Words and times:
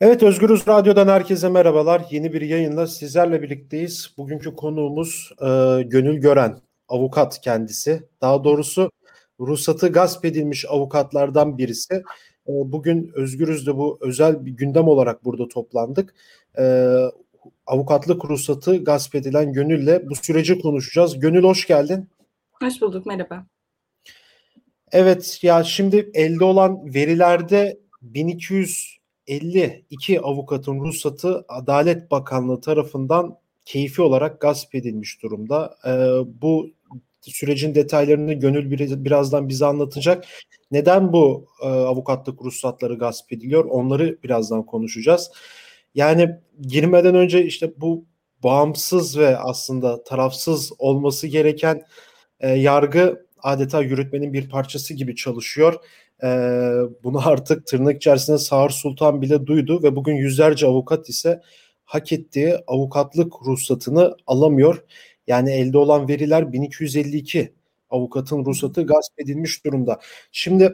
Evet 0.00 0.22
Özgürüz 0.22 0.68
Radyo'dan 0.68 1.08
herkese 1.08 1.48
merhabalar. 1.48 2.02
Yeni 2.10 2.32
bir 2.32 2.40
yayınla 2.40 2.86
sizlerle 2.86 3.42
birlikteyiz. 3.42 4.14
Bugünkü 4.18 4.54
konuğumuz 4.54 5.32
e, 5.40 5.46
Gönül 5.82 6.20
Gören, 6.20 6.58
avukat 6.88 7.40
kendisi. 7.40 8.02
Daha 8.20 8.44
doğrusu 8.44 8.90
ruhsatı 9.40 9.92
gasp 9.92 10.24
edilmiş 10.24 10.64
avukatlardan 10.68 11.58
birisi. 11.58 11.94
E, 12.48 12.52
bugün 12.52 13.10
Özgürüz'de 13.14 13.76
bu 13.76 13.98
özel 14.00 14.46
bir 14.46 14.50
gündem 14.50 14.88
olarak 14.88 15.24
burada 15.24 15.48
toplandık. 15.48 16.14
E, 16.58 16.94
avukatlık 17.66 18.24
ruhsatı 18.24 18.84
gasp 18.84 19.14
edilen 19.14 19.52
Gönül'le 19.52 20.10
bu 20.10 20.14
süreci 20.14 20.58
konuşacağız. 20.58 21.20
Gönül 21.20 21.44
hoş 21.44 21.66
geldin. 21.66 22.08
Hoş 22.52 22.80
bulduk, 22.80 23.06
merhaba. 23.06 23.46
Evet 24.92 25.38
ya 25.42 25.64
şimdi 25.64 26.10
elde 26.14 26.44
olan 26.44 26.94
verilerde 26.94 27.78
1200 28.02 28.95
52 29.26 30.20
avukatın 30.20 30.80
ruhsatı 30.80 31.44
Adalet 31.48 32.10
Bakanlığı 32.10 32.60
tarafından 32.60 33.38
keyfi 33.64 34.02
olarak 34.02 34.40
gasp 34.40 34.74
edilmiş 34.74 35.22
durumda. 35.22 35.76
E, 35.86 35.90
bu 36.42 36.70
sürecin 37.22 37.74
detaylarını 37.74 38.34
Gönül 38.34 38.70
birazdan 39.04 39.48
bize 39.48 39.66
anlatacak. 39.66 40.24
Neden 40.70 41.12
bu 41.12 41.46
e, 41.62 41.66
avukatlık 41.66 42.42
ruhsatları 42.42 42.94
gasp 42.94 43.32
ediliyor? 43.32 43.64
Onları 43.64 44.18
birazdan 44.22 44.66
konuşacağız. 44.66 45.30
Yani 45.94 46.30
girmeden 46.60 47.14
önce 47.14 47.44
işte 47.44 47.72
bu 47.80 48.04
bağımsız 48.42 49.18
ve 49.18 49.38
aslında 49.38 50.04
tarafsız 50.04 50.72
olması 50.78 51.26
gereken 51.26 51.82
e, 52.40 52.50
yargı 52.50 53.26
adeta 53.42 53.82
yürütmenin 53.82 54.32
bir 54.32 54.48
parçası 54.48 54.94
gibi 54.94 55.16
çalışıyor 55.16 55.74
e, 56.22 56.28
bunu 57.04 57.28
artık 57.28 57.66
tırnak 57.66 57.96
içerisinde 57.96 58.38
Sağır 58.38 58.70
Sultan 58.70 59.22
bile 59.22 59.46
duydu 59.46 59.82
ve 59.82 59.96
bugün 59.96 60.14
yüzlerce 60.14 60.66
avukat 60.66 61.08
ise 61.08 61.40
hak 61.84 62.12
ettiği 62.12 62.56
avukatlık 62.66 63.32
ruhsatını 63.46 64.16
alamıyor. 64.26 64.84
Yani 65.26 65.50
elde 65.50 65.78
olan 65.78 66.08
veriler 66.08 66.52
1252 66.52 67.54
avukatın 67.90 68.44
ruhsatı 68.44 68.86
gasp 68.86 69.20
edilmiş 69.20 69.64
durumda. 69.64 70.00
Şimdi 70.32 70.72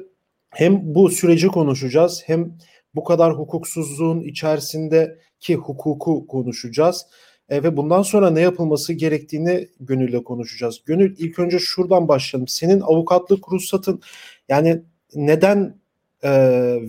hem 0.50 0.94
bu 0.94 1.08
süreci 1.11 1.48
konuşacağız 1.48 2.22
hem 2.27 2.59
bu 2.94 3.05
kadar 3.05 3.38
hukuksuzluğun 3.38 4.20
içerisindeki 4.20 5.55
hukuku 5.55 6.27
konuşacağız. 6.27 7.06
E, 7.48 7.62
ve 7.62 7.77
bundan 7.77 8.03
sonra 8.03 8.31
ne 8.31 8.41
yapılması 8.41 8.92
gerektiğini 8.92 9.69
Gönül'le 9.81 10.25
konuşacağız. 10.25 10.83
Gönül 10.86 11.14
ilk 11.19 11.38
önce 11.38 11.59
şuradan 11.59 12.09
başlayalım. 12.09 12.48
Senin 12.48 12.81
avukatlık 12.81 13.53
ruhsatın 13.53 14.03
yani 14.48 14.83
neden 15.14 15.77
e, 16.22 16.30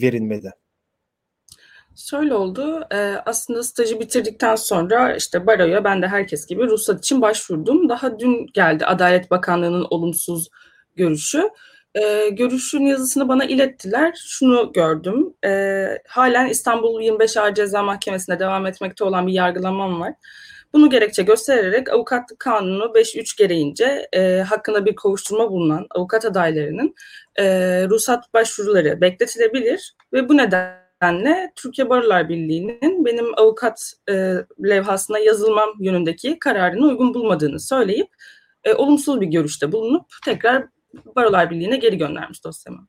verilmedi? 0.01 0.51
Şöyle 1.95 2.33
oldu. 2.33 2.87
E, 2.91 2.97
aslında 3.25 3.63
stajı 3.63 3.99
bitirdikten 3.99 4.55
sonra 4.55 5.15
işte 5.15 5.47
baroya 5.47 5.83
ben 5.83 6.01
de 6.01 6.07
herkes 6.07 6.45
gibi 6.47 6.63
ruhsat 6.63 6.99
için 6.99 7.21
başvurdum. 7.21 7.89
Daha 7.89 8.19
dün 8.19 8.47
geldi 8.53 8.85
Adalet 8.85 9.31
Bakanlığı'nın 9.31 9.87
olumsuz 9.89 10.49
görüşü. 10.95 11.49
E, 11.95 12.29
görüşün 12.29 12.85
yazısını 12.85 13.27
bana 13.27 13.45
ilettiler. 13.45 14.13
Şunu 14.27 14.71
gördüm. 14.73 15.33
E, 15.45 15.85
halen 16.07 16.47
İstanbul 16.47 17.01
25 17.01 17.37
Ağır 17.37 17.53
Ceza 17.53 17.83
Mahkemesi'nde 17.83 18.39
devam 18.39 18.65
etmekte 18.65 19.03
olan 19.03 19.27
bir 19.27 19.33
yargılamam 19.33 19.99
var. 19.99 20.13
Bunu 20.73 20.89
gerekçe 20.89 21.23
göstererek 21.23 21.89
avukatlık 21.89 22.39
kanunu 22.39 22.83
5.3 22.83 23.37
gereğince 23.37 24.07
e, 24.13 24.39
hakkında 24.41 24.85
bir 24.85 24.95
kovuşturma 24.95 25.51
bulunan 25.51 25.87
avukat 25.95 26.25
adaylarının 26.25 26.95
e, 27.35 27.45
ruhsat 27.89 28.33
başvuruları 28.33 29.01
bekletilebilir 29.01 29.95
ve 30.13 30.29
bu 30.29 30.37
nedenle 30.37 31.51
Türkiye 31.55 31.89
Barolar 31.89 32.29
Birliği'nin 32.29 33.05
benim 33.05 33.39
avukat 33.39 33.93
e, 34.09 34.13
levhasına 34.63 35.19
yazılmam 35.19 35.69
yönündeki 35.79 36.39
kararını 36.39 36.87
uygun 36.87 37.13
bulmadığını 37.13 37.59
söyleyip 37.59 38.07
e, 38.63 38.73
olumsuz 38.73 39.21
bir 39.21 39.27
görüşte 39.27 39.71
bulunup 39.71 40.05
tekrar 40.25 40.65
Barolar 41.15 41.49
Birliği'ne 41.49 41.77
geri 41.77 41.97
göndermiş 41.97 42.43
dosyamı. 42.43 42.87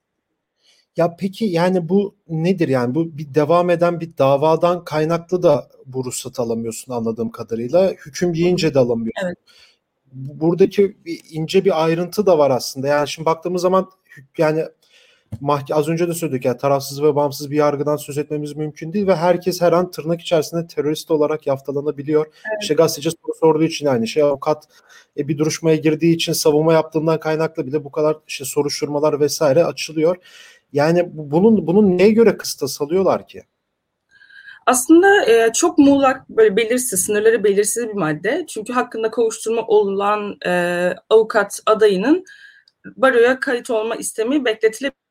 Ya 0.96 1.16
peki 1.18 1.44
yani 1.44 1.88
bu 1.88 2.16
nedir 2.28 2.68
yani 2.68 2.94
bu 2.94 3.18
bir 3.18 3.34
devam 3.34 3.70
eden 3.70 4.00
bir 4.00 4.18
davadan 4.18 4.84
kaynaklı 4.84 5.42
da 5.42 5.68
bu 5.86 6.04
ruhsat 6.04 6.40
alamıyorsun 6.40 6.92
anladığım 6.92 7.30
kadarıyla. 7.30 7.90
Hüküm 7.90 8.34
yiyince 8.34 8.74
de 8.74 8.78
alamıyorsun. 8.78 9.26
Evet. 9.26 9.36
Buradaki 10.12 10.96
ince 11.30 11.64
bir 11.64 11.84
ayrıntı 11.84 12.26
da 12.26 12.38
var 12.38 12.50
aslında. 12.50 12.88
Yani 12.88 13.08
şimdi 13.08 13.26
baktığımız 13.26 13.62
zaman 13.62 13.90
yani 14.38 14.64
mahke 15.40 15.74
az 15.74 15.88
önce 15.88 16.08
de 16.08 16.14
söyledik 16.14 16.44
yani 16.44 16.58
tarafsız 16.58 17.02
ve 17.02 17.16
bağımsız 17.16 17.50
bir 17.50 17.56
yargıdan 17.56 17.96
söz 17.96 18.18
etmemiz 18.18 18.56
mümkün 18.56 18.92
değil 18.92 19.06
ve 19.06 19.16
herkes 19.16 19.60
her 19.60 19.72
an 19.72 19.90
tırnak 19.90 20.20
içerisinde 20.20 20.66
terörist 20.66 21.10
olarak 21.10 21.46
yaftalanabiliyor. 21.46 22.26
Evet. 22.26 22.62
İşte 22.62 22.74
gazeteci 22.74 23.10
soru 23.10 23.34
sorduğu 23.40 23.64
için 23.64 23.86
aynı 23.86 24.06
şey 24.06 24.22
avukat 24.22 24.64
e, 25.16 25.28
bir 25.28 25.38
duruşmaya 25.38 25.76
girdiği 25.76 26.14
için 26.14 26.32
savunma 26.32 26.72
yaptığından 26.72 27.20
kaynaklı 27.20 27.66
bile 27.66 27.84
bu 27.84 27.90
kadar 27.90 28.16
işte 28.28 28.44
soruşturmalar 28.44 29.20
vesaire 29.20 29.64
açılıyor. 29.64 30.16
Yani 30.74 31.10
bunun 31.12 31.66
bunun 31.66 31.98
neye 31.98 32.10
göre 32.10 32.36
kıstas 32.36 32.82
alıyorlar 32.82 33.28
ki? 33.28 33.42
Aslında 34.66 35.24
e, 35.24 35.52
çok 35.52 35.78
muğlak, 35.78 36.28
böyle 36.28 36.56
belirsiz, 36.56 37.04
sınırları 37.04 37.44
belirsiz 37.44 37.88
bir 37.88 37.94
madde. 37.94 38.44
Çünkü 38.48 38.72
hakkında 38.72 39.10
kovuşturma 39.10 39.62
olan 39.66 40.36
e, 40.46 40.50
avukat 41.10 41.60
adayının 41.66 42.24
baroya 42.96 43.40
kayıt 43.40 43.70
olma 43.70 43.96
istemi 43.96 44.44
bekletilebilir 44.44 45.03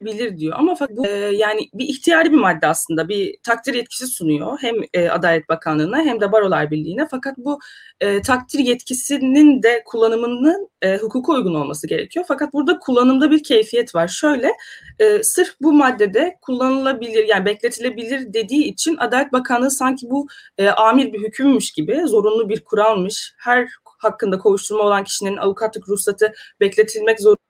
bilir 0.00 0.38
diyor. 0.38 0.56
Ama 0.58 0.76
bu 0.90 1.06
e, 1.06 1.10
yani 1.10 1.70
bir 1.74 1.84
ihtiyari 1.84 2.32
bir 2.32 2.36
madde 2.36 2.66
aslında. 2.66 3.08
Bir 3.08 3.36
takdir 3.42 3.74
yetkisi 3.74 4.06
sunuyor 4.06 4.58
hem 4.60 4.74
e, 4.92 5.08
Adalet 5.08 5.48
Bakanlığı'na 5.48 6.02
hem 6.02 6.20
de 6.20 6.32
Barolar 6.32 6.70
Birliği'ne. 6.70 7.08
Fakat 7.10 7.38
bu 7.38 7.58
e, 8.00 8.22
takdir 8.22 8.58
yetkisinin 8.58 9.62
de 9.62 9.82
kullanımının 9.84 10.68
e, 10.82 10.96
hukuka 10.96 11.32
uygun 11.32 11.54
olması 11.54 11.86
gerekiyor. 11.86 12.24
Fakat 12.28 12.52
burada 12.52 12.78
kullanımda 12.78 13.30
bir 13.30 13.42
keyfiyet 13.42 13.94
var. 13.94 14.08
Şöyle 14.08 14.52
e, 14.98 15.22
sırf 15.22 15.54
bu 15.60 15.72
maddede 15.72 16.38
kullanılabilir 16.40 17.28
yani 17.28 17.44
bekletilebilir 17.44 18.32
dediği 18.32 18.64
için 18.64 18.96
Adalet 18.96 19.32
Bakanlığı 19.32 19.70
sanki 19.70 20.10
bu 20.10 20.28
e, 20.58 20.68
amir 20.68 21.12
bir 21.12 21.22
hükümmüş 21.22 21.72
gibi 21.72 22.02
zorunlu 22.06 22.48
bir 22.48 22.60
kuralmış. 22.60 23.34
Her 23.38 23.68
hakkında 23.84 24.38
kovuşturma 24.38 24.82
olan 24.82 25.04
kişinin 25.04 25.36
avukatlık 25.36 25.88
ruhsatı 25.88 26.32
bekletilmek 26.60 27.20
zorunda 27.20 27.49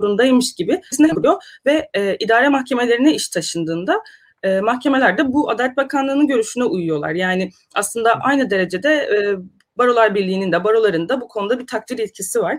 zorundaymış 0.00 0.54
gibi 0.54 0.80
yapıyor 0.98 1.42
ve 1.66 1.88
e, 1.94 2.16
idare 2.16 2.48
mahkemelerine 2.48 3.14
iş 3.14 3.28
taşındığında 3.28 4.02
e, 4.42 4.60
mahkemeler 4.60 5.18
de 5.18 5.32
bu 5.32 5.50
Adalet 5.50 5.76
Bakanlığı'nın 5.76 6.26
görüşüne 6.26 6.64
uyuyorlar. 6.64 7.10
Yani 7.10 7.50
aslında 7.74 8.12
aynı 8.12 8.50
derecede 8.50 8.90
e, 8.90 9.18
Barolar 9.78 10.14
Birliği'nin 10.14 10.52
de 10.52 10.64
baroların 10.64 11.08
da 11.08 11.20
bu 11.20 11.28
konuda 11.28 11.58
bir 11.58 11.66
takdir 11.66 11.98
yetkisi 11.98 12.40
var. 12.40 12.58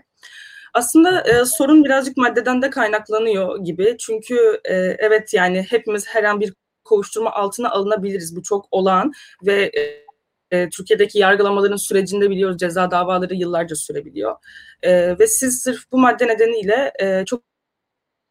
Aslında 0.74 1.22
e, 1.22 1.46
sorun 1.46 1.84
birazcık 1.84 2.18
maddeden 2.18 2.62
de 2.62 2.70
kaynaklanıyor 2.70 3.64
gibi. 3.64 3.96
Çünkü 4.00 4.62
e, 4.66 4.76
evet 4.76 5.34
yani 5.34 5.66
hepimiz 5.70 6.08
her 6.08 6.24
an 6.24 6.40
bir 6.40 6.54
kovuşturma 6.84 7.32
altına 7.32 7.72
alınabiliriz. 7.72 8.36
Bu 8.36 8.44
çok 8.44 8.66
olağan 8.72 9.12
ve 9.46 9.64
e, 9.64 10.09
e, 10.52 10.70
Türkiye'deki 10.70 11.20
yargılamaların 11.20 11.76
sürecinde 11.76 12.30
biliyoruz 12.30 12.58
ceza 12.58 12.92
davaları 12.92 13.36
yıllarca 13.36 13.76
sürebiliyor. 13.76 14.36
E, 14.82 15.20
ve 15.20 15.28
siz 15.28 15.62
sırf 15.62 15.92
bu 15.92 15.98
madde 15.98 16.28
nedeniyle 16.28 16.94
e, 17.00 17.26
çok 17.26 17.44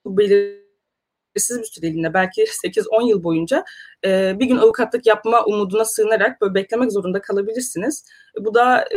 belirsiz 0.06 1.58
bir 1.60 1.64
süreliğine 1.64 2.14
belki 2.14 2.42
8-10 2.42 3.08
yıl 3.08 3.24
boyunca 3.24 3.64
e, 4.04 4.38
bir 4.38 4.46
gün 4.46 4.56
avukatlık 4.56 5.06
yapma 5.06 5.44
umuduna 5.44 5.84
sığınarak 5.84 6.40
böyle 6.40 6.54
beklemek 6.54 6.92
zorunda 6.92 7.20
kalabilirsiniz. 7.20 8.04
Bu 8.40 8.54
da 8.54 8.82
e, 8.82 8.96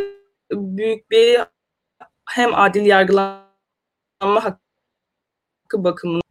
büyük 0.51 1.11
bir 1.11 1.39
hem 2.29 2.55
adil 2.55 2.85
yargılama 2.85 3.45
hakkı 4.21 4.59
bakımından 5.83 6.30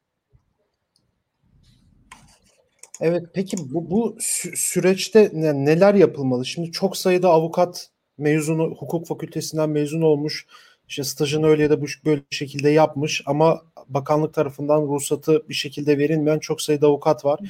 Evet 3.01 3.25
peki 3.35 3.57
bu, 3.61 3.91
bu 3.91 4.17
süreçte 4.55 5.31
neler 5.35 5.95
yapılmalı? 5.95 6.47
Şimdi 6.47 6.73
çok 6.73 6.97
sayıda 6.97 7.29
avukat 7.29 7.89
mezunu, 8.19 8.75
hukuk 8.79 9.07
fakültesinden 9.07 9.71
mezun 9.71 10.03
olmuş, 10.03 10.47
işte 10.89 11.05
stajını 11.05 11.47
öyle 11.47 11.63
ya 11.63 11.71
da 11.71 11.83
böyle 12.05 12.23
şekilde 12.31 12.71
yapmış 12.71 13.23
ama 13.27 13.63
bakanlık 13.89 14.35
tarafından 14.35 14.83
ruhsatı 14.83 15.49
bir 15.49 15.55
şekilde 15.55 15.99
verilmeyen 15.99 16.39
çok 16.39 16.63
sayıda 16.63 16.87
avukat 16.87 17.25
var. 17.25 17.41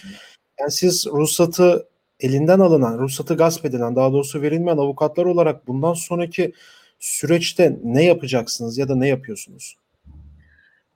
Yani 0.61 0.71
siz 0.71 1.07
ruhsatı 1.07 1.89
elinden 2.21 2.61
alınan, 2.61 2.99
ruhsatı 2.99 3.37
gasp 3.37 3.65
edilen, 3.65 3.97
daha 3.97 4.13
doğrusu 4.13 4.43
verilmeyen 4.43 4.79
avukatlar 4.79 5.25
olarak 5.25 5.69
bundan 5.69 5.95
sonraki 5.95 6.53
süreçte 6.99 7.79
ne 7.85 8.05
yapacaksınız 8.05 8.79
ya 8.79 8.89
da 8.89 8.97
ne 8.97 9.09
yapıyorsunuz? 9.09 9.77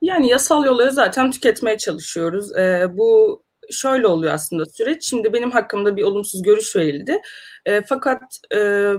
Yani 0.02 0.28
yasal 0.28 0.64
yolları 0.64 0.92
zaten 0.92 1.30
tüketmeye 1.30 1.78
çalışıyoruz. 1.78 2.56
Ee, 2.56 2.86
bu 2.96 3.42
şöyle 3.70 4.06
oluyor 4.06 4.34
aslında 4.34 4.66
süreç. 4.66 5.08
Şimdi 5.08 5.32
benim 5.32 5.50
hakkımda 5.50 5.96
bir 5.96 6.02
olumsuz 6.02 6.42
görüş 6.42 6.76
verildi. 6.76 7.20
E, 7.66 7.82
fakat 7.82 8.22
e, 8.54 8.92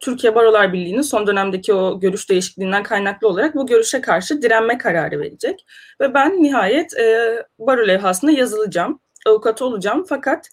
Türkiye 0.00 0.34
Barolar 0.34 0.72
Birliği'nin 0.72 1.02
son 1.02 1.26
dönemdeki 1.26 1.74
o 1.74 2.00
görüş 2.00 2.30
değişikliğinden 2.30 2.82
kaynaklı 2.82 3.28
olarak 3.28 3.54
bu 3.54 3.66
görüşe 3.66 4.00
karşı 4.00 4.42
direnme 4.42 4.78
kararı 4.78 5.20
verecek. 5.20 5.66
Ve 6.00 6.14
ben 6.14 6.42
nihayet 6.42 6.98
e, 6.98 7.36
baro 7.58 7.88
levhasına 7.88 8.30
yazılacağım. 8.30 9.00
avukatı 9.26 9.64
olacağım. 9.64 10.04
Fakat 10.08 10.48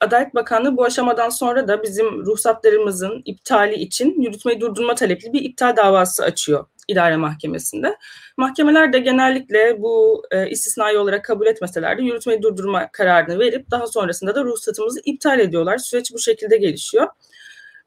Adalet 0.00 0.34
Bakanlığı 0.34 0.76
bu 0.76 0.84
aşamadan 0.84 1.28
sonra 1.28 1.68
da 1.68 1.82
bizim 1.82 2.26
ruhsatlarımızın 2.26 3.22
iptali 3.24 3.74
için 3.74 4.22
yürütmeyi 4.22 4.60
durdurma 4.60 4.94
talepli 4.94 5.32
bir 5.32 5.42
iptal 5.42 5.76
davası 5.76 6.24
açıyor 6.24 6.66
idare 6.90 7.16
mahkemesinde. 7.16 7.96
Mahkemeler 8.36 8.92
de 8.92 8.98
genellikle 8.98 9.82
bu 9.82 10.22
e, 10.30 10.50
istisnai 10.50 10.98
olarak 10.98 11.24
kabul 11.24 11.46
etmeseler 11.46 11.98
de 11.98 12.02
yürütmeyi 12.02 12.42
durdurma 12.42 12.88
kararını 12.92 13.38
verip 13.38 13.70
daha 13.70 13.86
sonrasında 13.86 14.34
da 14.34 14.44
ruhsatımızı 14.44 15.00
iptal 15.04 15.40
ediyorlar. 15.40 15.78
Süreç 15.78 16.12
bu 16.12 16.18
şekilde 16.18 16.56
gelişiyor. 16.56 17.06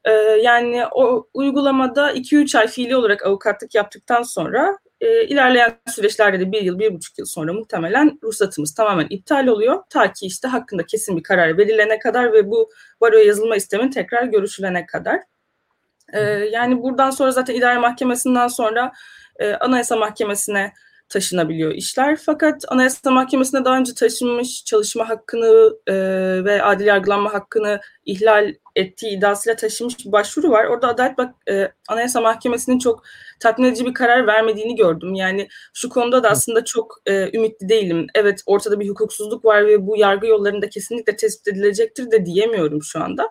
E, 0.04 0.10
yani 0.42 0.82
o 0.92 1.28
uygulamada 1.34 2.12
2-3 2.12 2.58
ay 2.58 2.66
fiili 2.66 2.96
olarak 2.96 3.26
avukatlık 3.26 3.74
yaptıktan 3.74 4.22
sonra 4.22 4.78
e, 5.00 5.26
ilerleyen 5.26 5.78
süreçlerde 5.88 6.40
de 6.40 6.52
bir 6.52 6.62
yıl, 6.62 6.78
bir 6.78 6.94
buçuk 6.94 7.18
yıl 7.18 7.26
sonra 7.26 7.52
muhtemelen 7.52 8.18
ruhsatımız 8.22 8.74
tamamen 8.74 9.06
iptal 9.10 9.46
oluyor. 9.46 9.82
Ta 9.90 10.12
ki 10.12 10.26
işte 10.26 10.48
hakkında 10.48 10.86
kesin 10.86 11.16
bir 11.16 11.22
karar 11.22 11.58
verilene 11.58 11.98
kadar 11.98 12.32
ve 12.32 12.50
bu 12.50 12.70
baroya 13.00 13.24
yazılma 13.24 13.56
istemin 13.56 13.90
tekrar 13.90 14.24
görüşülene 14.24 14.86
kadar. 14.86 15.20
E, 16.12 16.20
yani 16.52 16.82
buradan 16.82 17.10
sonra 17.10 17.30
zaten 17.30 17.54
idare 17.54 17.78
mahkemesinden 17.78 18.48
sonra 18.48 18.92
e, 19.38 19.54
anayasa 19.54 19.96
mahkemesine 19.96 20.72
taşınabiliyor 21.08 21.72
işler. 21.72 22.18
Fakat 22.26 22.64
Anayasa 22.68 23.10
Mahkemesi'ne 23.10 23.64
daha 23.64 23.78
önce 23.78 23.94
taşınmış 23.94 24.64
çalışma 24.64 25.08
hakkını 25.08 25.76
e, 25.86 25.94
ve 26.44 26.62
adil 26.62 26.86
yargılanma 26.86 27.34
hakkını 27.34 27.80
ihlal 28.04 28.54
ettiği 28.76 29.16
iddiasıyla 29.18 29.56
taşınmış 29.56 30.06
bir 30.06 30.12
başvuru 30.12 30.50
var. 30.50 30.64
Orada 30.64 30.88
Adalet 30.88 31.18
Bak 31.18 31.34
e, 31.50 31.68
Anayasa 31.88 32.20
Mahkemesi'nin 32.20 32.78
çok 32.78 33.02
tatmin 33.40 33.68
edici 33.68 33.86
bir 33.86 33.94
karar 33.94 34.26
vermediğini 34.26 34.76
gördüm. 34.76 35.14
Yani 35.14 35.48
şu 35.74 35.88
konuda 35.88 36.22
da 36.22 36.30
aslında 36.30 36.64
çok 36.64 36.96
e, 37.06 37.36
ümitli 37.36 37.68
değilim. 37.68 38.06
Evet 38.14 38.42
ortada 38.46 38.80
bir 38.80 38.88
hukuksuzluk 38.88 39.44
var 39.44 39.66
ve 39.66 39.86
bu 39.86 39.96
yargı 39.96 40.26
yollarında 40.26 40.68
kesinlikle 40.68 41.16
tespit 41.16 41.48
edilecektir 41.48 42.10
de 42.10 42.26
diyemiyorum 42.26 42.82
şu 42.82 43.02
anda. 43.02 43.30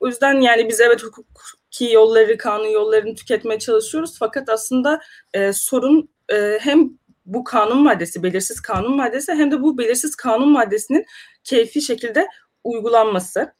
O 0.00 0.06
yüzden 0.06 0.40
yani 0.40 0.68
biz 0.68 0.80
evet 0.80 1.02
hukuki 1.02 1.92
yolları, 1.92 2.38
kanun 2.38 2.68
yollarını 2.68 3.14
tüketmeye 3.14 3.58
çalışıyoruz. 3.58 4.16
Fakat 4.18 4.48
aslında 4.48 5.00
e, 5.34 5.52
sorun 5.52 6.08
e, 6.32 6.58
hem 6.60 6.90
bu 7.26 7.44
kanun 7.44 7.82
maddesi, 7.82 8.22
belirsiz 8.22 8.60
kanun 8.60 8.96
maddesi 8.96 9.32
hem 9.32 9.50
de 9.50 9.62
bu 9.62 9.78
belirsiz 9.78 10.16
kanun 10.16 10.48
maddesinin 10.48 11.06
keyfi 11.44 11.82
şekilde 11.82 12.28
uygulanması. 12.64 13.52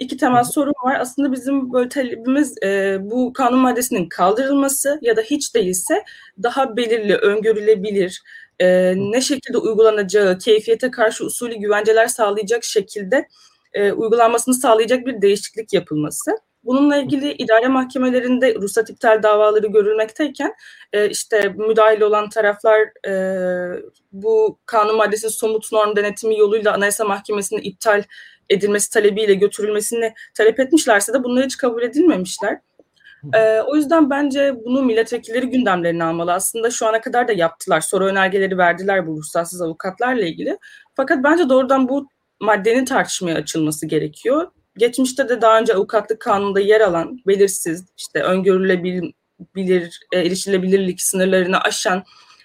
İki 0.00 0.16
temel 0.16 0.44
sorun 0.44 0.72
var. 0.84 1.00
Aslında 1.00 1.32
bizim 1.32 1.72
böyle 1.72 1.88
talebimiz 1.88 2.54
e, 2.62 2.98
bu 3.00 3.32
kanun 3.32 3.58
maddesinin 3.58 4.08
kaldırılması 4.08 4.98
ya 5.02 5.16
da 5.16 5.20
hiç 5.20 5.54
değilse 5.54 6.04
daha 6.42 6.76
belirli, 6.76 7.16
öngörülebilir, 7.16 8.22
e, 8.58 8.94
ne 8.96 9.20
şekilde 9.20 9.58
uygulanacağı, 9.58 10.38
keyfiyete 10.38 10.90
karşı 10.90 11.24
usulü 11.24 11.54
güvenceler 11.54 12.06
sağlayacak 12.06 12.64
şekilde 12.64 13.28
e, 13.72 13.92
uygulanmasını 13.92 14.54
sağlayacak 14.54 15.06
bir 15.06 15.22
değişiklik 15.22 15.72
yapılması. 15.72 16.30
Bununla 16.64 16.96
ilgili 16.96 17.32
idare 17.32 17.68
mahkemelerinde 17.68 18.54
ruhsat 18.54 18.90
iptal 18.90 19.22
davaları 19.22 19.66
görülmekteyken 19.66 20.54
e, 20.92 21.10
işte 21.10 21.48
müdahil 21.48 22.00
olan 22.00 22.28
taraflar 22.28 22.78
e, 23.08 23.12
bu 24.12 24.58
kanun 24.66 24.96
maddesinin 24.96 25.32
somut 25.32 25.72
norm 25.72 25.96
denetimi 25.96 26.38
yoluyla 26.38 26.74
Anayasa 26.74 27.04
Mahkemesi'ne 27.04 27.60
iptal 27.60 28.02
edilmesi 28.50 28.90
talebiyle 28.90 29.34
götürülmesini 29.34 30.14
talep 30.34 30.60
etmişlerse 30.60 31.12
de 31.12 31.24
bunlar 31.24 31.44
hiç 31.44 31.56
kabul 31.56 31.82
edilmemişler. 31.82 32.58
Ee, 33.34 33.60
o 33.60 33.76
yüzden 33.76 34.10
bence 34.10 34.54
bunu 34.64 34.82
milletvekilleri 34.82 35.50
gündemlerine 35.50 36.04
almalı. 36.04 36.32
Aslında 36.32 36.70
şu 36.70 36.86
ana 36.86 37.00
kadar 37.00 37.28
da 37.28 37.32
yaptılar. 37.32 37.80
Soru 37.80 38.06
önergeleri 38.06 38.58
verdiler 38.58 39.06
bu 39.06 39.16
ruhsatsız 39.16 39.62
avukatlarla 39.62 40.24
ilgili. 40.24 40.58
Fakat 40.94 41.24
bence 41.24 41.48
doğrudan 41.48 41.88
bu 41.88 42.08
maddenin 42.40 42.84
tartışmaya 42.84 43.36
açılması 43.36 43.86
gerekiyor 43.86 44.46
geçmişte 44.76 45.28
de 45.28 45.40
daha 45.40 45.58
önce 45.58 45.74
avukatlık 45.74 46.20
kanununda 46.20 46.60
yer 46.60 46.80
alan 46.80 47.20
belirsiz, 47.26 47.84
işte 47.96 48.22
öngörülebilir, 48.22 50.00
e, 50.12 50.18
erişilebilirlik 50.18 51.02
sınırlarını 51.02 51.60
aşan 51.60 52.04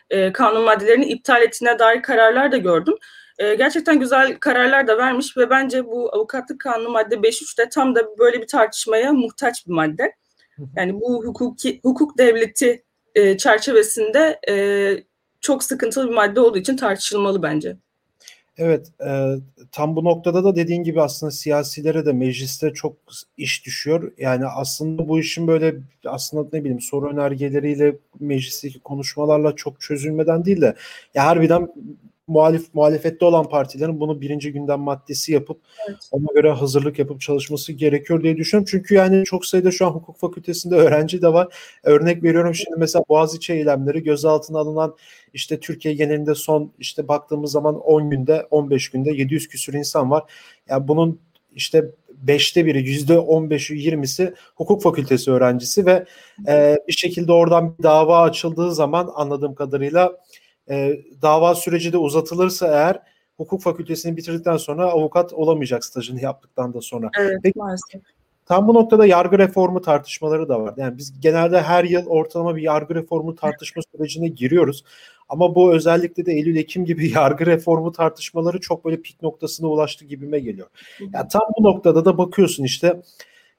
e, 0.09 0.31
kanun 0.31 0.63
maddelerini 0.63 1.05
iptal 1.05 1.41
ettiğine 1.41 1.79
dair 1.79 2.01
kararlar 2.01 2.51
da 2.51 2.57
gördüm. 2.57 2.95
E, 3.39 3.55
gerçekten 3.55 3.99
güzel 3.99 4.39
kararlar 4.39 4.87
da 4.87 4.97
vermiş 4.97 5.37
ve 5.37 5.49
bence 5.49 5.85
bu 5.85 6.15
avukatlık 6.15 6.59
kanunu 6.59 6.89
madde 6.89 7.15
5.3'te 7.15 7.69
tam 7.69 7.95
da 7.95 8.17
böyle 8.17 8.41
bir 8.41 8.47
tartışmaya 8.47 9.13
muhtaç 9.13 9.67
bir 9.67 9.73
madde. 9.73 10.15
Yani 10.75 11.01
bu 11.01 11.25
hukuki 11.25 11.79
hukuk 11.83 12.17
devleti 12.17 12.83
e, 13.15 13.37
çerçevesinde 13.37 14.39
e, 14.49 14.55
çok 15.41 15.63
sıkıntılı 15.63 16.09
bir 16.09 16.15
madde 16.15 16.39
olduğu 16.39 16.57
için 16.57 16.77
tartışılmalı 16.77 17.43
bence. 17.43 17.77
Evet, 18.57 18.87
e, 19.07 19.35
tam 19.71 19.95
bu 19.95 20.03
noktada 20.03 20.43
da 20.43 20.55
dediğin 20.55 20.83
gibi 20.83 21.01
aslında 21.01 21.31
siyasilere 21.31 22.05
de 22.05 22.13
mecliste 22.13 22.73
çok 22.73 22.97
iş 23.37 23.65
düşüyor. 23.65 24.11
Yani 24.17 24.45
aslında 24.45 25.07
bu 25.07 25.19
işin 25.19 25.47
böyle 25.47 25.75
aslında 26.05 26.49
ne 26.53 26.63
bileyim 26.63 26.81
soru 26.81 27.09
önergeleriyle 27.09 27.95
meclisteki 28.19 28.79
konuşmalarla 28.79 29.55
çok 29.55 29.81
çözülmeden 29.81 30.45
değil 30.45 30.61
de 30.61 30.75
ya 31.13 31.25
harbiden 31.25 31.69
muhalif 32.27 32.73
muhalefette 32.73 33.25
olan 33.25 33.49
partilerin 33.49 33.99
bunu 33.99 34.21
birinci 34.21 34.53
gündem 34.53 34.79
maddesi 34.79 35.33
yapıp 35.33 35.61
evet. 35.89 35.97
ona 36.11 36.25
göre 36.35 36.51
hazırlık 36.51 36.99
yapıp 36.99 37.21
çalışması 37.21 37.73
gerekiyor 37.73 38.23
diye 38.23 38.37
düşünüyorum. 38.37 38.67
Çünkü 38.71 38.95
yani 38.95 39.25
çok 39.25 39.45
sayıda 39.45 39.71
şu 39.71 39.87
an 39.87 39.91
hukuk 39.91 40.17
fakültesinde 40.17 40.75
öğrenci 40.85 41.21
de 41.21 41.33
var. 41.33 41.47
Örnek 41.83 42.23
veriyorum 42.23 42.55
şimdi 42.55 42.79
mesela 42.79 43.03
Boğaziçi 43.09 43.53
eylemleri 43.53 44.03
gözaltına 44.03 44.59
alınan 44.59 44.95
işte 45.33 45.59
Türkiye 45.59 45.93
genelinde 45.93 46.35
son 46.35 46.71
işte 46.79 47.07
baktığımız 47.07 47.51
zaman 47.51 47.79
10 47.79 48.09
günde 48.09 48.47
15 48.51 48.89
günde 48.89 49.11
700 49.11 49.47
küsür 49.47 49.73
insan 49.73 50.11
var. 50.11 50.23
Yani 50.69 50.87
bunun 50.87 51.19
işte 51.55 51.91
beşte 52.17 52.65
biri 52.65 52.89
yüzde 52.89 53.13
15'i 53.13 53.89
20'si 53.89 54.33
hukuk 54.55 54.81
fakültesi 54.81 55.31
öğrencisi 55.31 55.85
ve 55.85 56.05
e, 56.47 56.77
bir 56.87 56.93
şekilde 56.93 57.31
oradan 57.31 57.77
bir 57.77 57.83
dava 57.83 58.21
açıldığı 58.21 58.73
zaman 58.73 59.09
anladığım 59.15 59.55
kadarıyla 59.55 60.17
e, 60.69 60.99
dava 61.21 61.55
süreci 61.55 61.93
de 61.93 61.97
uzatılırsa 61.97 62.67
eğer 62.67 63.01
hukuk 63.37 63.61
fakültesini 63.61 64.17
bitirdikten 64.17 64.57
sonra 64.57 64.85
avukat 64.85 65.33
olamayacak 65.33 65.85
stajını 65.85 66.21
yaptıktan 66.21 66.73
da 66.73 66.81
sonra. 66.81 67.09
Evet 67.19 67.39
Peki, 67.43 67.59
maalesef. 67.59 68.01
Tam 68.45 68.67
bu 68.67 68.73
noktada 68.73 69.05
yargı 69.05 69.37
reformu 69.37 69.81
tartışmaları 69.81 70.49
da 70.49 70.61
var. 70.61 70.73
Yani 70.77 70.97
biz 70.97 71.19
genelde 71.19 71.61
her 71.61 71.83
yıl 71.83 72.05
ortalama 72.05 72.55
bir 72.55 72.61
yargı 72.61 72.95
reformu 72.95 73.35
tartışma 73.35 73.81
sürecine 73.91 74.27
giriyoruz. 74.27 74.83
Ama 75.29 75.55
bu 75.55 75.73
özellikle 75.73 76.25
de 76.25 76.33
Eylül-Ekim 76.33 76.85
gibi 76.85 77.11
yargı 77.15 77.45
reformu 77.45 77.91
tartışmaları 77.91 78.59
çok 78.59 78.85
böyle 78.85 79.01
pik 79.01 79.21
noktasına 79.21 79.67
ulaştı 79.67 80.05
gibime 80.05 80.39
geliyor. 80.39 80.67
Yani 80.99 81.27
tam 81.31 81.41
bu 81.59 81.63
noktada 81.63 82.05
da 82.05 82.17
bakıyorsun 82.17 82.63
işte 82.63 83.01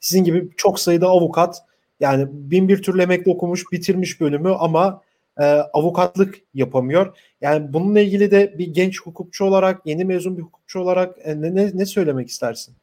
sizin 0.00 0.24
gibi 0.24 0.48
çok 0.56 0.80
sayıda 0.80 1.08
avukat 1.08 1.62
yani 2.00 2.26
bin 2.30 2.68
bir 2.68 2.82
türlü 2.82 3.02
emekli 3.02 3.32
okumuş 3.32 3.72
bitirmiş 3.72 4.20
bölümü 4.20 4.50
ama 4.50 5.02
e, 5.40 5.44
avukatlık 5.72 6.34
yapamıyor. 6.54 7.16
Yani 7.40 7.72
bununla 7.72 8.00
ilgili 8.00 8.30
de 8.30 8.58
bir 8.58 8.66
genç 8.66 9.02
hukukçu 9.02 9.44
olarak, 9.44 9.86
yeni 9.86 10.04
mezun 10.04 10.36
bir 10.36 10.42
hukukçu 10.42 10.80
olarak 10.80 11.16
e, 11.24 11.40
ne, 11.40 11.54
ne, 11.54 11.70
ne 11.74 11.86
söylemek 11.86 12.28
istersin? 12.28 12.74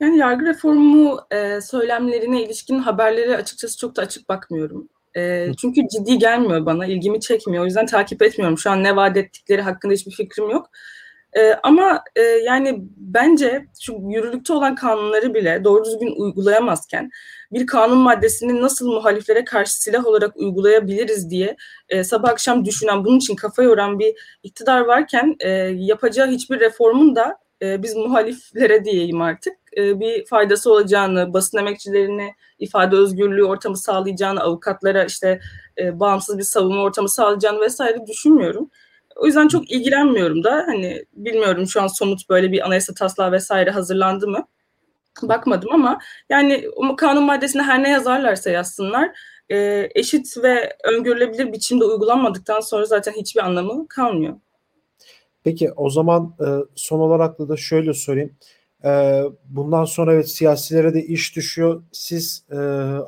Yani 0.00 0.18
yargı 0.18 0.46
reformu 0.46 1.20
e, 1.30 1.60
söylemlerine 1.60 2.42
ilişkin 2.42 2.78
haberleri 2.78 3.36
açıkçası 3.36 3.78
çok 3.78 3.96
da 3.96 4.02
açık 4.02 4.28
bakmıyorum. 4.28 4.88
E, 5.16 5.52
çünkü 5.58 5.80
ciddi 5.88 6.18
gelmiyor 6.18 6.66
bana, 6.66 6.86
ilgimi 6.86 7.20
çekmiyor. 7.20 7.62
O 7.62 7.66
yüzden 7.66 7.86
takip 7.86 8.22
etmiyorum. 8.22 8.58
Şu 8.58 8.70
an 8.70 8.82
ne 8.82 8.96
vaat 8.96 9.16
ettikleri 9.16 9.62
hakkında 9.62 9.92
hiçbir 9.92 10.12
fikrim 10.12 10.50
yok. 10.50 10.70
E, 11.36 11.54
ama 11.62 12.02
e, 12.16 12.22
yani 12.22 12.78
bence 12.96 13.66
şu 13.80 13.92
yürürlükte 14.08 14.52
olan 14.52 14.74
kanunları 14.74 15.34
bile 15.34 15.64
doğru 15.64 15.84
düzgün 15.84 16.14
uygulayamazken 16.16 17.10
bir 17.52 17.66
kanun 17.66 17.98
maddesini 17.98 18.62
nasıl 18.62 18.92
muhaliflere 18.92 19.44
karşı 19.44 19.82
silah 19.82 20.06
olarak 20.06 20.36
uygulayabiliriz 20.36 21.30
diye 21.30 21.56
e, 21.88 22.04
sabah 22.04 22.28
akşam 22.28 22.64
düşünen, 22.64 23.04
bunun 23.04 23.18
için 23.18 23.36
kafa 23.36 23.62
yoran 23.62 23.98
bir 23.98 24.38
iktidar 24.42 24.80
varken 24.80 25.36
e, 25.40 25.48
yapacağı 25.74 26.28
hiçbir 26.28 26.60
reformun 26.60 27.16
da 27.16 27.38
e, 27.62 27.82
biz 27.82 27.96
muhaliflere 27.96 28.84
diyeyim 28.84 29.22
artık 29.22 29.52
e, 29.76 30.00
bir 30.00 30.26
faydası 30.26 30.72
olacağını, 30.72 31.32
basın 31.32 31.58
emekçilerine 31.58 32.34
ifade 32.58 32.96
özgürlüğü 32.96 33.44
ortamı 33.44 33.76
sağlayacağını, 33.76 34.40
avukatlara 34.42 35.04
işte 35.04 35.40
e, 35.78 36.00
bağımsız 36.00 36.38
bir 36.38 36.42
savunma 36.42 36.82
ortamı 36.82 37.08
sağlayacağını 37.08 37.60
vesaire 37.60 38.06
düşünmüyorum. 38.06 38.70
O 39.16 39.26
yüzden 39.26 39.48
çok 39.48 39.70
ilgilenmiyorum 39.70 40.44
da 40.44 40.64
hani 40.66 41.04
bilmiyorum 41.12 41.66
şu 41.66 41.82
an 41.82 41.86
somut 41.86 42.28
böyle 42.28 42.52
bir 42.52 42.66
anayasa 42.66 42.94
taslağı 42.94 43.32
vesaire 43.32 43.70
hazırlandı 43.70 44.28
mı? 44.28 44.46
Bakmadım 45.22 45.72
ama 45.72 45.98
yani 46.28 46.64
kanun 46.96 47.24
maddesine 47.24 47.62
her 47.62 47.82
ne 47.82 47.90
yazarlarsa 47.90 48.50
yazsınlar 48.50 49.10
e, 49.50 49.88
eşit 49.94 50.36
ve 50.42 50.76
öngörülebilir 50.84 51.52
biçimde 51.52 51.84
uygulanmadıktan 51.84 52.60
sonra 52.60 52.84
zaten 52.84 53.12
hiçbir 53.12 53.40
anlamı 53.40 53.88
kalmıyor. 53.88 54.34
Peki 55.44 55.72
o 55.72 55.90
zaman 55.90 56.34
e, 56.40 56.46
son 56.74 57.00
olarak 57.00 57.38
da, 57.38 57.56
şöyle 57.56 57.94
sorayım. 57.94 58.36
E, 58.84 59.22
bundan 59.44 59.84
sonra 59.84 60.14
evet 60.14 60.30
siyasilere 60.30 60.94
de 60.94 61.04
iş 61.04 61.36
düşüyor. 61.36 61.82
Siz 61.92 62.44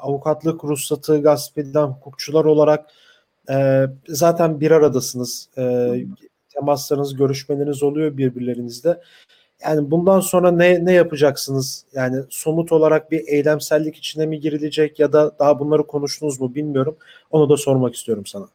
avukatlık 0.00 0.64
ruhsatı 0.64 1.22
gasp 1.22 1.58
edilen 1.58 1.86
hukukçular 1.86 2.44
olarak 2.44 2.90
e, 3.50 3.86
zaten 4.08 4.60
bir 4.60 4.70
aradasınız. 4.70 5.48
E, 5.58 5.94
temaslarınız, 6.54 7.16
görüşmeleriniz 7.16 7.82
oluyor 7.82 8.16
birbirlerinizle. 8.16 9.00
Yani 9.62 9.90
bundan 9.90 10.20
sonra 10.20 10.50
ne 10.50 10.84
ne 10.84 10.92
yapacaksınız? 10.92 11.84
Yani 11.92 12.22
somut 12.30 12.72
olarak 12.72 13.10
bir 13.10 13.28
eylemsellik 13.28 13.96
içine 13.96 14.26
mi 14.26 14.40
girilecek 14.40 14.98
ya 14.98 15.12
da 15.12 15.38
daha 15.38 15.58
bunları 15.58 15.86
konuştunuz 15.86 16.40
mu 16.40 16.54
bilmiyorum. 16.54 16.96
Onu 17.30 17.50
da 17.50 17.56
sormak 17.56 17.94
istiyorum 17.94 18.26
sana. 18.26 18.46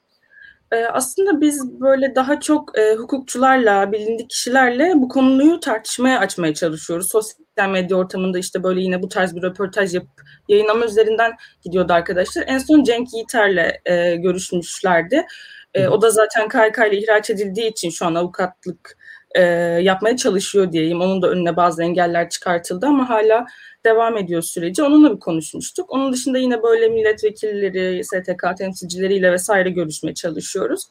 Ee, 0.71 0.85
aslında 0.85 1.41
biz 1.41 1.81
böyle 1.81 2.15
daha 2.15 2.39
çok 2.39 2.79
e, 2.79 2.95
hukukçularla, 2.95 3.91
bilindik 3.91 4.29
kişilerle 4.29 4.93
bu 4.95 5.09
konuyu 5.09 5.59
tartışmaya 5.59 6.19
açmaya 6.19 6.53
çalışıyoruz. 6.53 7.09
Sosyal 7.09 7.69
medya 7.69 7.97
ortamında 7.97 8.39
işte 8.39 8.63
böyle 8.63 8.81
yine 8.81 9.01
bu 9.01 9.09
tarz 9.09 9.35
bir 9.35 9.41
röportaj 9.41 9.95
yapıp 9.95 10.21
yayınlama 10.47 10.85
üzerinden 10.85 11.31
gidiyordu 11.63 11.93
arkadaşlar. 11.93 12.43
En 12.47 12.57
son 12.57 12.83
Cenk 12.83 13.13
Yiğiter'le 13.13 13.81
e, 13.85 14.15
görüşmüşlerdi. 14.15 15.25
E, 15.73 15.87
o 15.87 16.01
da 16.01 16.09
zaten 16.09 16.49
KYK 16.49 16.77
ile 16.77 16.97
ihraç 16.97 17.29
edildiği 17.29 17.71
için 17.71 17.89
şu 17.89 18.05
an 18.05 18.15
avukatlık 18.15 18.97
e, 19.35 19.41
yapmaya 19.81 20.17
çalışıyor 20.17 20.71
diyeyim. 20.71 21.01
Onun 21.01 21.21
da 21.21 21.29
önüne 21.29 21.55
bazı 21.55 21.83
engeller 21.83 22.29
çıkartıldı 22.29 22.85
ama 22.85 23.09
hala 23.09 23.45
devam 23.85 24.17
ediyor 24.17 24.41
süreci. 24.41 24.83
Onunla 24.83 25.15
bir 25.15 25.19
konuşmuştuk. 25.19 25.91
Onun 25.91 26.13
dışında 26.13 26.37
yine 26.37 26.63
böyle 26.63 26.89
milletvekilleri, 26.89 28.03
STK 28.03 28.57
temsilcileriyle 28.57 29.31
vesaire 29.31 29.69
görüşmeye 29.69 30.13
çalışıyoruz. 30.13 30.83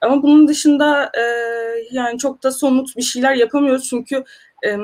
Ama 0.00 0.22
bunun 0.22 0.48
dışında 0.48 1.10
e, 1.18 1.22
yani 1.90 2.18
çok 2.18 2.42
da 2.42 2.50
somut 2.50 2.96
bir 2.96 3.02
şeyler 3.02 3.34
yapamıyoruz 3.34 3.88
çünkü 3.88 4.24
e, 4.66 4.76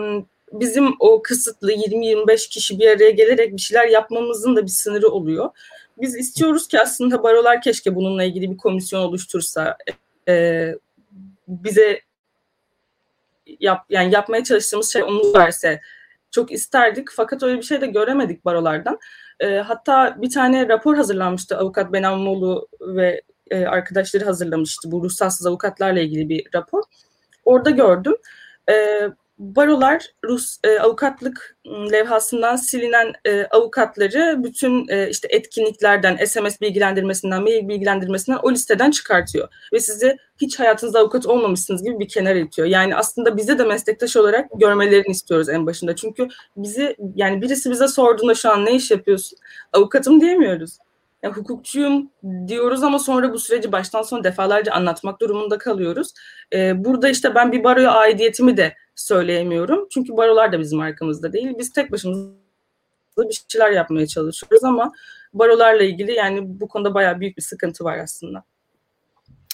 bizim 0.53 0.95
o 1.01 1.23
kısıtlı 1.23 1.73
20-25 1.73 2.49
kişi 2.49 2.79
bir 2.79 2.89
araya 2.89 3.11
gelerek 3.11 3.53
bir 3.57 3.61
şeyler 3.61 3.89
yapmamızın 3.89 4.57
da 4.57 4.63
bir 4.63 4.71
sınırı 4.71 5.09
oluyor. 5.09 5.51
Biz 6.01 6.17
istiyoruz 6.17 6.69
ki 6.69 6.81
aslında 6.81 7.23
barolar 7.23 7.63
keşke 7.63 7.95
bununla 7.95 8.25
ilgili 8.25 8.51
bir 8.51 8.57
komisyon 8.57 9.01
oluştursa, 9.01 9.77
e, 10.29 10.75
bize 11.49 12.01
yap, 13.61 13.87
yani 13.89 14.15
yapmaya 14.15 14.45
çalıştığımız 14.45 14.93
şey 14.93 15.03
onu 15.03 15.35
verse 15.35 15.81
çok 16.31 16.53
isterdik 16.53 17.09
fakat 17.13 17.43
öyle 17.43 17.57
bir 17.59 17.63
şey 17.63 17.81
de 17.81 17.87
göremedik 17.87 18.45
barolardan. 18.45 18.99
E, 19.41 19.57
hatta 19.57 20.17
bir 20.23 20.31
tane 20.31 20.69
rapor 20.69 20.97
hazırlanmıştı 20.97 21.57
avukat 21.59 21.93
Benamoğlu 21.93 22.69
ve 22.81 23.23
e, 23.51 23.65
arkadaşları 23.65 24.25
hazırlamıştı 24.25 24.91
bu 24.91 25.05
ruhsatsız 25.05 25.47
avukatlarla 25.47 26.01
ilgili 26.01 26.29
bir 26.29 26.47
rapor. 26.55 26.83
Orada 27.45 27.71
gördüm. 27.71 28.15
E, 28.71 28.75
barolar 29.41 30.07
Rus 30.25 30.59
e, 30.65 30.79
avukatlık 30.81 31.57
levhasından 31.67 32.57
silinen 32.57 33.13
e, 33.25 33.45
avukatları 33.45 34.45
bütün 34.45 34.89
e, 34.89 35.11
işte 35.11 35.29
etkinliklerden, 35.31 36.25
SMS 36.25 36.61
bilgilendirmesinden, 36.61 37.43
mail 37.43 37.69
bilgilendirmesinden 37.69 38.39
o 38.43 38.53
listeden 38.53 38.91
çıkartıyor. 38.91 39.49
Ve 39.73 39.81
sizi 39.81 40.17
hiç 40.41 40.59
hayatınızda 40.59 40.99
avukat 40.99 41.27
olmamışsınız 41.27 41.83
gibi 41.83 42.01
bir 42.01 42.09
kenar 42.09 42.37
itiyor. 42.37 42.69
Yani 42.69 42.97
aslında 42.97 43.37
bize 43.37 43.59
de 43.59 43.65
meslektaş 43.65 44.17
olarak 44.17 44.51
görmelerini 44.55 45.11
istiyoruz 45.11 45.49
en 45.49 45.67
başında. 45.67 45.97
Çünkü 45.97 46.29
bizi 46.57 46.97
yani 47.15 47.43
birisi 47.43 47.71
bize 47.71 47.89
sorduğunda 47.89 48.35
şu 48.35 48.51
an 48.51 48.65
ne 48.65 48.75
iş 48.75 48.91
yapıyorsun? 48.91 49.39
Avukatım 49.73 50.21
diyemiyoruz 50.21 50.79
yani 51.23 51.35
hukukçuyum 51.35 52.11
diyoruz 52.47 52.83
ama 52.83 52.99
sonra 52.99 53.33
bu 53.33 53.39
süreci 53.39 53.73
baştan 53.73 54.03
sona 54.03 54.25
defalarca 54.25 54.73
anlatmak 54.73 55.21
durumunda 55.21 55.59
kalıyoruz. 55.59 56.13
Ee, 56.53 56.85
burada 56.85 57.09
işte 57.09 57.35
ben 57.35 57.53
bir 57.53 57.65
baroya 57.65 57.93
aidiyetimi 57.93 58.57
de 58.57 58.75
söyleyemiyorum. 59.03 59.87
Çünkü 59.91 60.17
barolar 60.17 60.53
da 60.53 60.61
bizim 60.61 60.81
arkamızda 60.81 61.33
değil. 61.33 61.59
Biz 61.59 61.73
tek 61.73 61.93
başımıza 61.93 62.31
bir 63.19 63.43
şeyler 63.49 63.71
yapmaya 63.71 64.07
çalışıyoruz 64.07 64.65
ama 64.65 64.93
barolarla 65.35 65.83
ilgili 65.83 66.13
yani 66.13 66.61
bu 66.61 66.69
konuda 66.69 66.95
bayağı 66.95 67.21
büyük 67.21 67.37
bir 67.37 67.43
sıkıntı 67.43 67.85
var 67.85 67.99
aslında. 67.99 68.45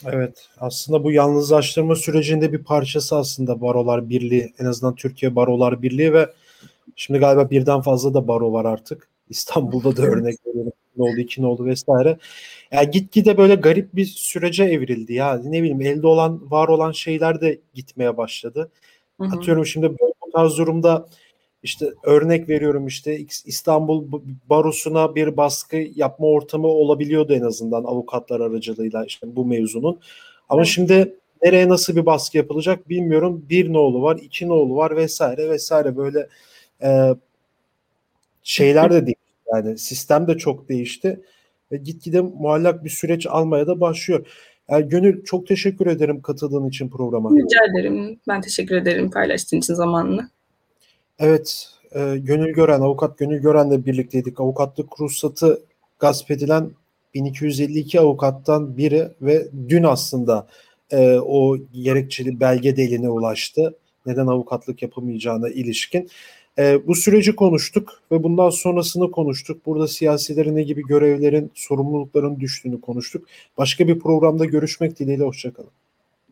Evet 0.04 0.48
aslında 0.60 1.04
bu 1.04 1.12
yalnızlaştırma 1.12 1.96
sürecinde 1.96 2.52
bir 2.52 2.64
parçası 2.64 3.16
aslında 3.16 3.60
Barolar 3.60 4.08
Birliği 4.08 4.54
en 4.58 4.64
azından 4.64 4.94
Türkiye 4.94 5.36
Barolar 5.36 5.82
Birliği 5.82 6.12
ve 6.12 6.32
şimdi 6.96 7.20
galiba 7.20 7.50
birden 7.50 7.80
fazla 7.80 8.14
da 8.14 8.28
baro 8.28 8.52
var 8.52 8.64
artık. 8.64 9.08
İstanbul'da 9.28 9.96
da 9.96 10.02
örnek 10.02 10.46
veriyorum 10.46 10.72
ne 10.96 11.04
oldu, 11.04 11.20
iki 11.20 11.42
ne 11.42 11.46
oldu 11.46 11.64
vesaire. 11.64 12.18
Yani 12.72 12.90
gitgide 12.90 13.38
böyle 13.38 13.54
garip 13.54 13.96
bir 13.96 14.04
sürece 14.04 14.64
evrildi 14.64 15.14
ya. 15.14 15.40
Ne 15.44 15.62
bileyim 15.62 15.80
elde 15.80 16.06
olan, 16.06 16.50
var 16.50 16.68
olan 16.68 16.92
şeyler 16.92 17.40
de 17.40 17.58
gitmeye 17.74 18.16
başladı. 18.16 18.70
Hı 19.20 19.26
hı. 19.26 19.36
Atıyorum 19.36 19.66
şimdi 19.66 19.98
bu 19.98 20.30
tarz 20.32 20.58
durumda 20.58 21.06
işte 21.62 21.92
örnek 22.02 22.48
veriyorum 22.48 22.86
işte 22.86 23.18
İstanbul 23.44 24.04
Barosu'na 24.50 25.14
bir 25.14 25.36
baskı 25.36 25.76
yapma 25.76 26.26
ortamı 26.26 26.66
olabiliyordu 26.66 27.32
en 27.32 27.42
azından 27.42 27.84
avukatlar 27.84 28.40
aracılığıyla 28.40 29.04
işte 29.04 29.36
bu 29.36 29.46
mevzunun. 29.46 30.00
Ama 30.48 30.60
evet. 30.60 30.68
şimdi 30.68 31.14
nereye 31.42 31.68
nasıl 31.68 31.96
bir 31.96 32.06
baskı 32.06 32.36
yapılacak 32.36 32.88
bilmiyorum. 32.88 33.46
Bir 33.50 33.72
nolu 33.72 34.02
var, 34.02 34.18
iki 34.22 34.48
nolu 34.48 34.76
var 34.76 34.96
vesaire 34.96 35.50
vesaire 35.50 35.96
böyle 35.96 36.28
e, 36.82 37.14
şeyler 38.42 38.92
de 38.92 39.06
değil. 39.06 39.16
Yani 39.52 39.78
sistem 39.78 40.28
de 40.28 40.38
çok 40.38 40.68
değişti 40.68 41.20
ve 41.72 41.76
gitgide 41.76 42.20
muallak 42.20 42.84
bir 42.84 42.90
süreç 42.90 43.26
almaya 43.26 43.66
da 43.66 43.80
başlıyor. 43.80 44.26
Gönül 44.68 45.24
çok 45.24 45.46
teşekkür 45.46 45.86
ederim 45.86 46.22
katıldığın 46.22 46.68
için 46.68 46.88
programa. 46.88 47.30
Rica 47.30 47.60
ederim. 47.70 48.20
Ben 48.28 48.40
teşekkür 48.40 48.76
ederim 48.76 49.10
paylaştığın 49.10 49.58
için 49.58 49.74
zamanını. 49.74 50.30
Evet, 51.18 51.68
e, 51.92 52.16
Gönül 52.16 52.52
Gören, 52.52 52.80
avukat 52.80 53.18
Gönül 53.18 53.42
Gören'le 53.42 53.86
birlikteydik. 53.86 54.40
Avukatlık 54.40 55.00
ruhsatı 55.00 55.62
gasp 55.98 56.30
edilen 56.30 56.70
1252 57.14 58.00
avukattan 58.00 58.76
biri 58.76 59.08
ve 59.22 59.48
dün 59.68 59.82
aslında 59.82 60.46
e, 60.90 61.18
o 61.18 61.56
gerekçeli 61.72 62.40
belge 62.40 62.76
deline 62.76 63.08
ulaştı. 63.08 63.74
Neden 64.06 64.26
avukatlık 64.26 64.82
yapamayacağına 64.82 65.48
ilişkin. 65.48 66.10
E, 66.58 66.86
bu 66.86 66.94
süreci 66.94 67.36
konuştuk 67.36 68.02
ve 68.12 68.22
bundan 68.22 68.50
sonrasını 68.50 69.10
konuştuk. 69.10 69.66
Burada 69.66 69.88
siyasilerin 69.88 70.56
ne 70.56 70.62
gibi 70.62 70.82
görevlerin, 70.82 71.50
sorumlulukların 71.54 72.40
düştüğünü 72.40 72.80
konuştuk. 72.80 73.26
Başka 73.58 73.88
bir 73.88 73.98
programda 73.98 74.44
görüşmek 74.44 74.98
dileğiyle, 74.98 75.24
hoşçakalın. 75.24 75.70